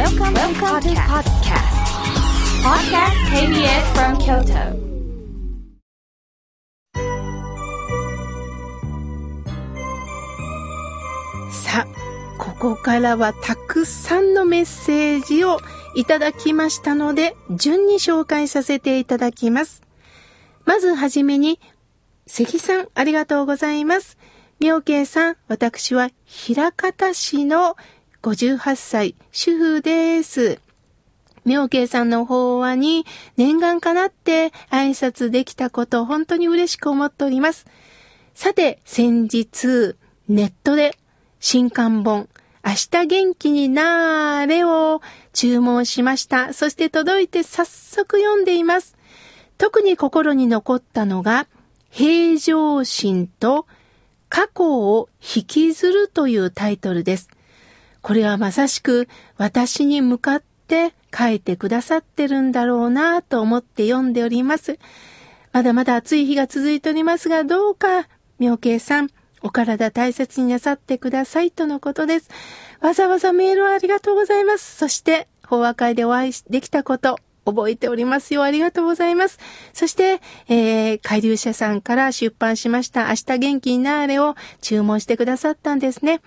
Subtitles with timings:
[0.00, 1.76] Welcome, Welcome to podcast.
[2.64, 4.56] Podcast KBS from Kyoto.
[11.52, 11.86] さあ、
[12.38, 15.58] ここからはたくさんのメッセージを
[15.94, 19.82] いただきましたので、順に紹介させていただきます。
[20.64, 21.60] まずはじめに、
[22.26, 24.16] 関さん、ありがとうございます。
[24.60, 27.76] 妙慶さん、私は平方市の
[28.22, 30.60] 58歳、主婦です。
[31.46, 33.06] 妙慶さんの法話に
[33.38, 37.66] 念願かなって挨拶できたこと、本当に嬉しく思っております。
[38.34, 39.96] さて、先日、
[40.28, 40.98] ネットで
[41.40, 42.28] 新刊本、
[42.62, 45.00] 明日元気になーれを
[45.32, 46.52] 注文しました。
[46.52, 48.98] そして届いて早速読んでいます。
[49.56, 51.46] 特に心に残ったのが、
[51.88, 53.66] 平常心と
[54.28, 57.30] 過去を引きずるというタイトルです。
[58.02, 64.78] これはまさしく私に向かって書いてくださってるんだろうなと思って読んでおります。
[65.52, 69.08] まだまだ暑い日が続いておりますが、どうか、妙慶さん、
[69.42, 72.30] お体大切になさってくださいとのことです。
[72.80, 74.76] わざわざメールをありがとうございます。
[74.76, 78.44] そして、法話会でお会いできたこと、覚えておりますよ。
[78.44, 79.38] ありがとうございます。
[79.72, 86.20] そして、えー、海流社さんから出版しました明日元気になーれを注文してくださったんですね。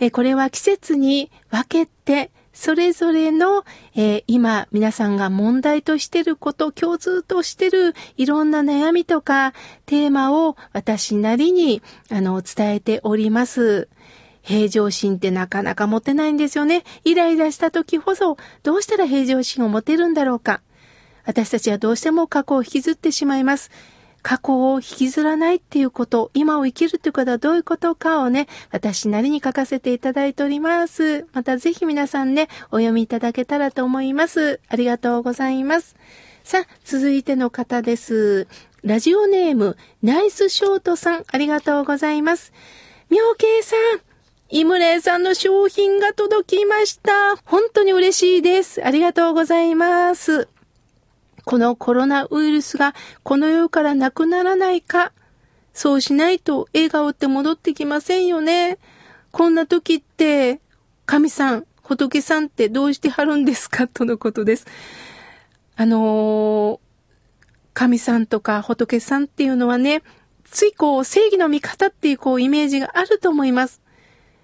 [0.00, 9.52] え、これは季節に分けて、それぞれの、えー、今皆さんが問題としてること、共通としてるいろんな悩みとか
[9.86, 13.88] テーマを私なりにあの伝えております。
[14.42, 16.82] 平常心ってなかなか持てないんですよね。
[17.04, 20.62] イライラした時こそどうしたら平常心を持てるんだろうか。
[21.24, 23.70] 私たちはどうしても過去を引きずってしまいます。
[24.22, 31.26] 過去を引きずらないっていうこと、今を生きるっていうことはどういうことかをね、私なりに書かせていただいております。
[31.32, 34.60] またぜひ皆さんね、お読みいただけたらと思います。
[34.68, 35.96] ありがとうございます。
[36.44, 38.46] さあ、続いての方です。
[38.82, 42.52] ラジオネーム、ナイスショートさん、ありがとうございます。
[43.10, 44.00] 妙慶さん、
[44.48, 47.36] イムレイさんの商品が届きました。
[47.44, 48.84] 本当に嬉しいです。
[48.84, 50.48] ありがとうございます。
[51.50, 52.94] このコロナウイルスが
[53.24, 55.12] この世からなくならないか。
[55.74, 58.78] そうしないと笑顔って戻ってきませんよね。
[59.32, 60.60] こんな時って、
[61.06, 63.88] 神さん、仏さんってどうしてはるんですか？
[63.88, 64.66] とのことです。
[65.74, 66.78] あのー、
[67.74, 70.04] 神さんとか仏さんっていうのはね、
[70.44, 73.82] ついこう正義の味方っていうこうイメージがあると思います。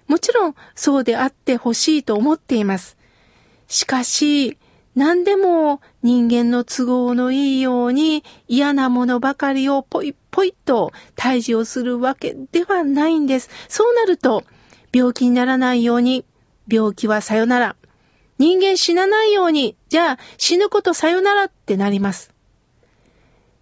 [0.07, 2.97] もちろんそうであってほしいと思っています。
[3.69, 4.57] しかし、
[4.97, 13.51] 何でも人間の都合のいいように嫌なものばかりをポイポイと退治をするわけではないんです。
[13.69, 14.43] そうなると、
[14.91, 16.25] 病気にならないように、
[16.67, 17.75] 病気はさよなら。
[18.39, 22.33] 人間死なないように、じゃあ死ぬことさよならってなります。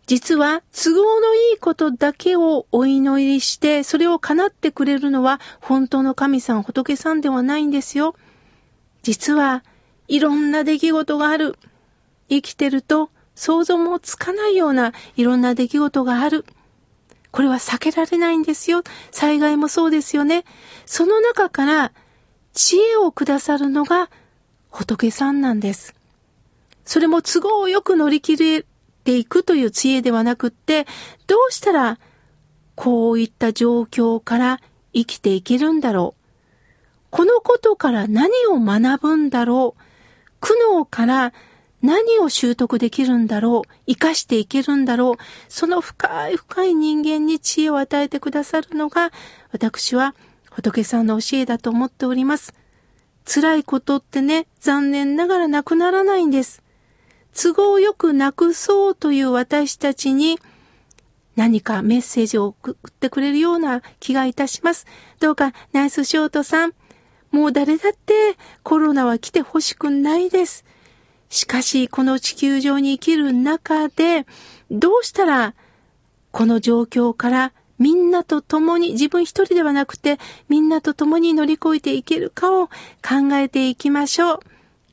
[0.07, 8.15] 実は都合のいいことだけをお祈りして、それを叶ってくれるのは本当の神さん、仏さんではないんですよ。
[9.03, 9.65] 実は
[10.07, 11.57] いろんな出来事がある。
[12.29, 16.45] 生きてると想像もつかないようないろんな出来事がある。
[17.31, 18.83] これは避けられないんですよ。
[19.11, 20.45] 災害もそうですよね。
[20.85, 21.91] その中から
[22.53, 24.09] 知恵をくださるのが
[24.69, 25.93] 仏さんなんです。
[26.85, 28.65] それも都合よく乗り切れ
[29.03, 30.85] ていくという知恵ではなくって、
[31.27, 31.99] どうしたら
[32.75, 34.61] こういった状況から
[34.93, 36.21] 生きていけるんだろう。
[37.09, 39.81] このことから何を学ぶんだろう。
[40.45, 41.33] 苦悩から
[41.81, 43.69] 何を習得できるんだろう。
[43.87, 45.15] 生かしていけるんだろう。
[45.49, 49.11] その深い深い人間に知恵を与えてくださるのが、
[49.51, 50.13] 私は
[50.51, 52.53] 仏さんの教えだと思っております。
[53.25, 56.61] 辛いことってね、残念ながらなくならないんです。
[57.33, 60.37] 都合よくなくそうという私たちに
[61.35, 64.85] 何かメッセージを送ってくれるような気がいたします。
[65.19, 66.75] どうかナイスショートさん、
[67.35, 70.63] もう誰だってコロナは来てほしくないです。
[71.27, 74.25] しかし、この地球上に生きる中で、
[74.71, 75.53] どうしたら、
[76.31, 80.17] この状況からみんなと共に、自分一人ではなくて、
[80.47, 84.39] みんなと共に乗り越えていけるかを考えていきましょう。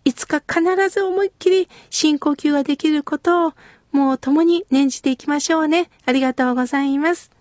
[0.04, 3.52] いつか必ず思いっきり深呼吸ができることを、
[3.92, 5.90] もう共に念じていきましょうね。
[6.06, 7.31] ありがとうございます。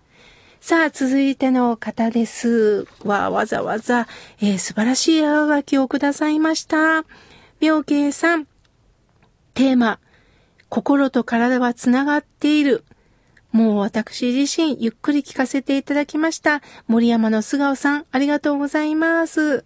[0.62, 2.86] さあ、続いての方です。
[3.04, 4.06] わ、わざわざ、
[4.40, 7.04] えー、素晴らしい絵はがきをくださいました。
[7.60, 8.46] 妙慶さん、
[9.54, 9.98] テーマ、
[10.68, 12.84] 心と体はつながっている。
[13.50, 16.62] もう私自身ゆっくり聞かせていただきました。
[16.86, 19.64] 森山の素顔さん、ありがとうございます。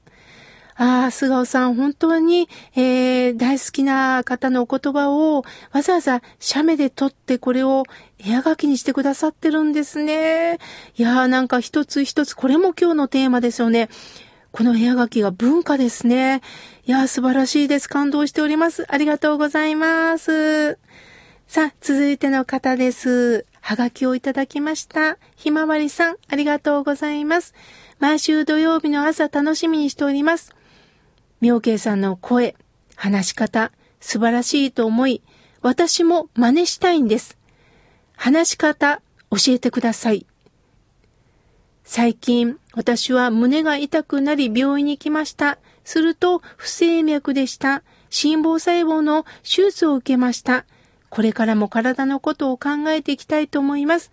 [0.78, 7.84] ああ、菅尾さん、本当に、えー、大好きな方のお言葉をわざわざ写メで撮ってこれを
[8.18, 10.58] 絵はがきにしてくださってるんですね。
[10.96, 13.88] いやーなんか一つ一つ、これも今日のテーマですよね。
[14.52, 16.42] この絵はがきが文化ですね。
[16.86, 17.88] いやー素晴らしいです。
[17.88, 18.84] 感動しております。
[18.88, 20.78] ありがとうございます。
[21.46, 23.46] さあ、続いての方です。
[23.60, 25.18] はがきをいただきました。
[25.36, 27.54] ひまわりさん、ありがとうございます。
[27.98, 30.55] 毎週土曜日の朝楽しみにしております。
[31.40, 32.56] 妙慶さんの声、
[32.94, 35.22] 話し方、素晴らしいと思い、
[35.62, 37.36] 私も真似したいんです。
[38.16, 40.26] 話し方、教えてください。
[41.84, 45.58] 最近、私は胸が痛くなり病院に来ました。
[45.84, 47.82] すると、不整脈でした。
[48.10, 50.64] 心房細胞の手術を受けました。
[51.10, 54.10] これからも体のことを考えていきたいと思います。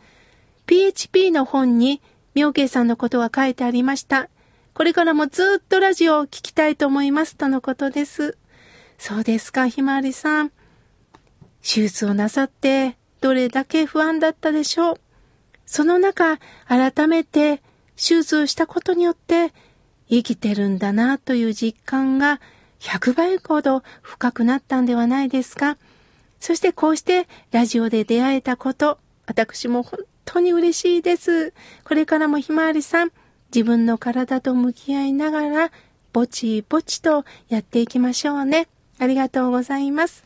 [0.68, 2.02] PHP の本に、
[2.36, 4.30] 妙慶さんのことが書いてありました。
[4.74, 7.36] これからもずっとラジオを聴きたいと思います。
[7.36, 8.38] とのことです。
[8.98, 10.50] そうですか、ひまわりさん。
[11.62, 15.00] 手術をなさって、どれだけ不安だったでしょう？
[15.66, 17.58] その中、改めて
[17.96, 19.54] 手術をしたことによって、
[20.10, 22.42] 生きてるんだなという実感が
[22.80, 25.78] 100倍ほど深くなったんではないですか？
[26.40, 28.98] そしてこうしてラジオで出会えたこと、
[29.28, 31.54] 私も本当に嬉しいです。
[31.86, 33.12] これからもひまわりさん、
[33.54, 35.72] 自分の体と向き合いながら、
[36.12, 38.68] ぼちぼちとやっていきましょうね。
[39.00, 40.24] ありがとうございます。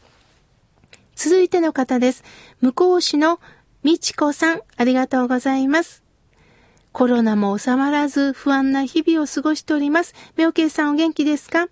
[1.16, 2.24] 続いての方です。
[2.62, 3.40] 向こう市の
[3.84, 6.04] みちこさん、ありがとうございます。
[6.94, 10.14] コロナも収まらず不安な日々を過ごしております。
[10.36, 11.68] 妙慶さんお元気ですか？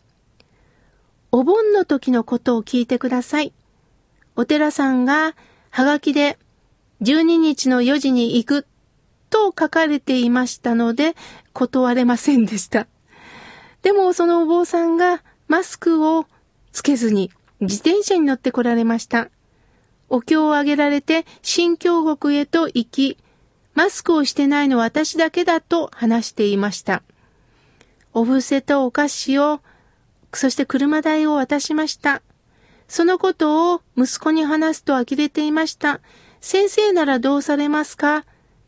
[1.32, 3.54] お盆の時のことを聞いてください。
[4.36, 5.36] お寺さんが
[5.72, 6.38] はがきで
[7.02, 8.68] 12日の4時に行く
[9.30, 11.16] と書かれていましたので、
[11.54, 12.88] 断れませんでした。
[13.82, 16.26] でもそのお坊さんがマスクを
[16.72, 19.30] つけずに自転車に乗って来られました。
[20.10, 23.18] お経をあげられて新京国へと行き、
[23.74, 27.04] マスクをしてないのは私だけだと話していました。
[28.14, 29.60] お布施とお菓子を、
[30.34, 32.22] そして車代を渡しました。
[32.88, 36.02] そのことを息子に話すと呆れていました。
[36.40, 38.26] 先生ならどうされますか？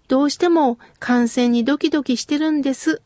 [0.07, 3.01] どうしても感染にドキドキしてるんです。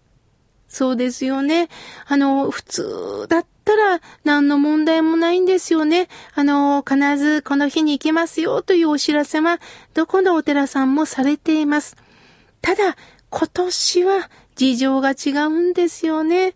[0.67, 1.67] そうですよね。
[2.07, 6.07] あの、普通だったら何の問題もないんですよね。
[6.33, 9.59] あの、必ずこの日に行きますよというお知らせは、
[9.93, 11.97] どこのお寺さんもされています。
[12.61, 12.95] ただ、
[13.29, 16.53] 今年は事情が違うんですよね。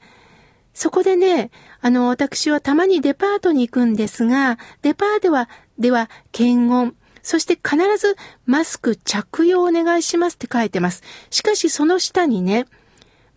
[0.73, 1.51] そこでね、
[1.81, 11.01] あの、私はたまにデパートに行くんですが、デパートでは、では、検温、そして必ずマスク着用お願いしますって書いてます。
[11.31, 12.67] しかしその下にね、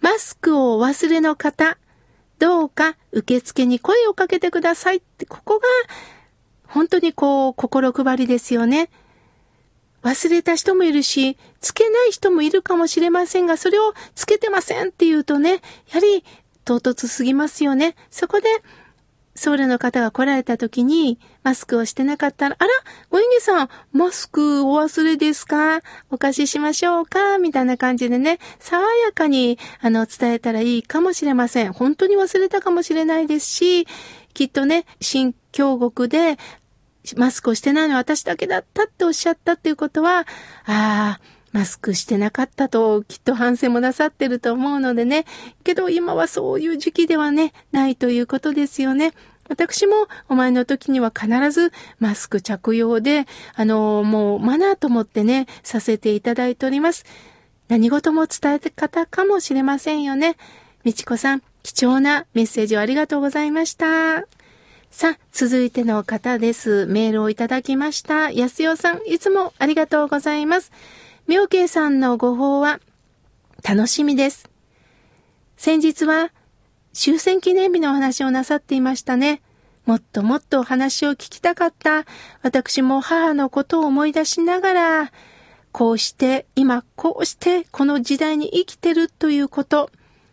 [0.03, 1.79] マスクをお忘れの方、
[2.39, 5.65] どうか受付に声をかけてくださいって、ここが
[6.67, 8.91] 本当にこう心配りですよね。
[10.03, 15.59] 忘れた人もいるし、つけない人もいるかもしれませんが、それをつけてませんって言うとね、や
[15.95, 16.25] はり
[16.67, 17.97] 唐突すぎますよね。
[18.11, 18.49] そこで
[19.39, 22.71] 僧侶の方が来られた時に、マスクをしてなかったら、あら、
[23.09, 25.81] ごゆげさん、マスクお忘れですか？
[26.11, 27.39] お貸ししましょうか？
[27.39, 31.73] みたいな感じでね、爽やかに、あの、伝えたらいいかもしれません。
[31.73, 33.87] 本当に忘れたかもしれないですし、
[34.35, 36.37] きっとね、新京国で、
[37.17, 40.25] マスクをしてないのは私だけだったっておっしゃったっていうことは、あ
[40.67, 41.21] あ、
[41.53, 45.25] マスクしてなかったときっと反省もなさってると思うのでね。
[45.65, 49.13] けど今はそういう時期ではね、ないということですよね。
[49.49, 57.05] 私もお前の時には必ずマスク着用で、あの、もうマナーと思ってね、させていただいております。
[57.69, 60.37] 何事も伝え方かもしれませんよね。
[60.85, 64.25] みちこさん、貴重なメッセージをありがとうございました。
[64.91, 66.87] さあ、続いての方です。
[66.87, 68.31] メールをいただきました。
[68.31, 70.73] 安代さん、いつもありがとうございます。
[71.29, 72.81] 妙慶さんのご報は
[73.63, 74.49] 楽しみです。
[75.59, 76.33] 先日は
[76.95, 79.43] 終戦記念日のお話をなさっていましたね。
[79.85, 82.07] もっともっとお話を聞きたかった。
[82.41, 85.13] 私も母のことを思い出しながら、
[85.71, 89.91] こうして、今こうしてこの時代に生きてるということ、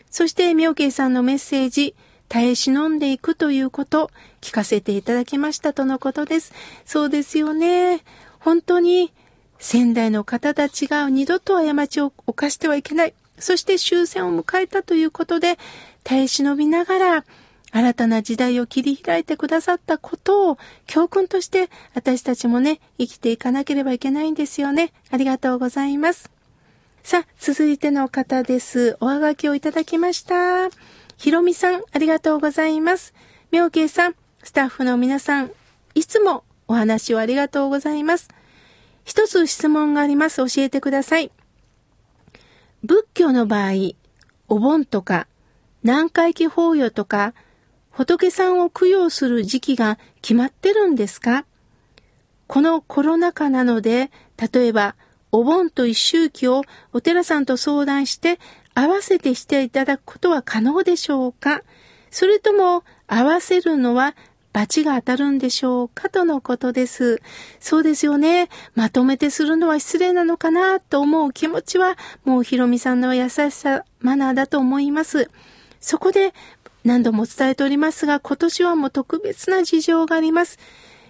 [0.09, 1.93] そして妙慶さんのメッセージ、
[2.29, 6.53] 耐え忍んでいくということ、聞かせていただきましたとのことです。
[6.85, 8.05] そうですよね。
[8.39, 9.11] 本当に
[9.59, 13.13] 仙台の方たちが二度と過ちを犯してはいけない。
[13.37, 15.57] そして終戦を迎えたということで、
[16.03, 17.25] 耐え忍びながら、
[17.71, 20.57] 新たな時代を切り開いてくださったことを
[20.87, 24.93] 教訓として私たちもね、生きていかなければいけないんですよね。
[25.11, 26.31] ありがとうございます。
[27.03, 28.97] さあ、続いての方です。
[29.01, 30.69] おはがきをいただきました。
[31.17, 33.13] ひろみさん、ありがとうございます。
[33.51, 35.51] みょうけいさん、スタッフの皆さん、
[35.95, 38.29] いつもお話をありがとうございます。
[39.05, 40.37] 一つ質問があります。
[40.37, 41.31] 教えてください。
[42.83, 43.93] 仏教の場合、
[44.49, 45.27] お盆とか、
[45.83, 47.33] 南海期法要とか、
[47.91, 51.45] 仏さんを供養する時期が決まってるんですか？
[52.47, 54.95] このコロナ禍なので、例えば、
[55.31, 58.39] お盆と一周期をお寺さんと相談して
[58.73, 61.61] 合わせてしていただくことは可能でしょうか？
[62.09, 64.15] それとも合わせるのは
[64.55, 67.21] 罰が当たるんでしょうかとのことです。
[67.59, 68.47] そうですよね。
[68.73, 75.29] まとめてするのは失礼なのかなと思う気持ちは、もうひろみさんの優しさ、マナーだと思います。
[75.81, 76.33] そこで
[76.85, 80.57] 何度も伝えておりますが、今年はもう特別な事情があります。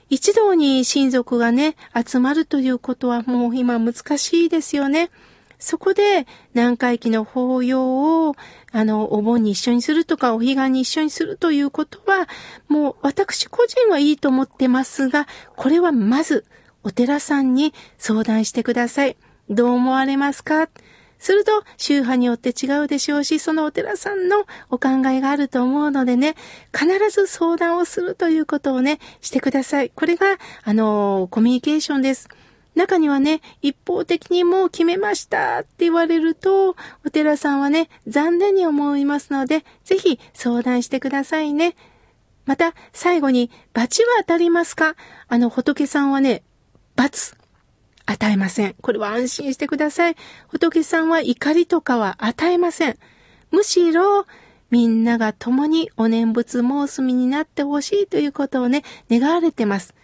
[0.09, 5.11] 一堂に親族がね、集まるということはもう今難しいですよね。
[5.59, 8.35] そこで南海期の法要を、
[8.71, 12.27] あの、お盆に一緒にするとか、お彼岸に一緒にするということは、
[12.67, 16.45] もう私個人はいいと思ってますが、これはまず
[16.83, 19.17] お寺さんに相談してください。
[19.49, 20.69] どう思われますか？
[21.17, 26.35] すると、宗派によって違うでしょうし、そのお寺さんのお考えがあると思うのでね、
[26.77, 29.91] 必ず相談をするということをね、してください。
[29.95, 32.27] これが、あの、コミュニケーションです。
[32.75, 41.75] 中にはね、一方的にもう決めましたって言われると、お寺さんはね、残念に思いますので、ぜひ相談してくださいね。
[42.45, 44.95] また、最後に、罰は当たりますか？
[45.27, 46.43] あの、仏さんはね、
[46.95, 47.35] 罰。
[48.05, 48.75] 与えません。
[48.81, 50.15] これは安心してください。
[50.47, 52.97] 仏さんは怒りとかは与えません。
[53.49, 54.27] むしろ、
[54.69, 59.95] みんなが共にお念仏申すみになってほしいということをね、願われてます。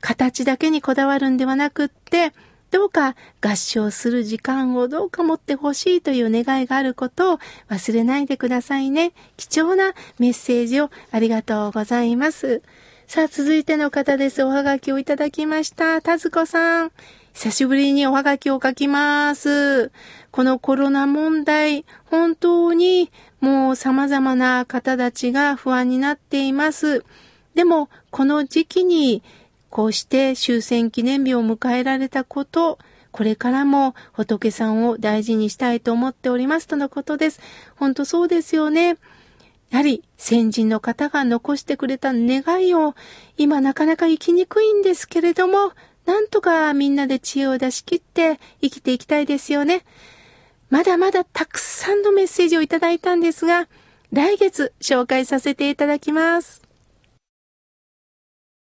[0.00, 2.32] 形だけにこだわるんではなくって、
[2.70, 7.38] どうか合唱する時間をどうか持ってほしいという願いがあることを
[7.68, 9.12] 忘れないでくださいね。
[9.36, 12.62] 貴重なメッセージをありがとうございます。
[13.08, 14.44] さあ、続いての方です。
[14.44, 16.00] おはがきをいただきました。
[16.00, 16.92] たずこさん。
[17.32, 19.90] 久しぶりにおはがきを書きます。
[20.30, 27.04] このコロナ問題、本当にもう様々な方たちが不安になっています。
[27.54, 29.24] でも、この時期に、
[29.70, 32.78] こうして終戦記念日を迎えられたこと、
[33.12, 37.40] これからも仏さんを大事にしたいと思っておりますとのことです。
[37.76, 38.98] 本当そうですよね。
[39.70, 42.94] やはり先人の方が残してくれた願いを
[43.36, 45.72] 今なかなか生きにくいんですけれども、
[46.06, 49.84] なんとかみんなで知恵を出し切って生きていきたいですよね。
[50.70, 53.68] まだまだたくさんのメッセージをいただいたんですが、
[54.12, 56.69] 来月紹介させていただきます。